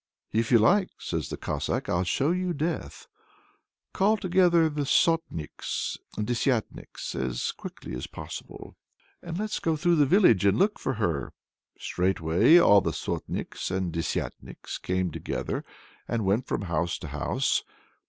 [0.31, 3.07] "If you like," says the Cossack, "I'll show you Death!
[3.93, 8.75] Call together all the Sotniks and Desyatniks as quickly as possible,
[9.21, 11.33] and let's go through the village and look for her."
[11.77, 15.63] Straightway all the Sotniks and Desyatniks came together
[16.07, 17.63] and went from house to house.